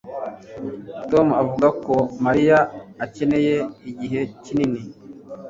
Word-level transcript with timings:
Tom 1.09 1.27
avuga 1.41 1.67
ko 1.83 1.95
Mariya 2.25 2.57
akeneye 3.05 3.55
igihe 3.89 4.21
kinini 4.43 4.81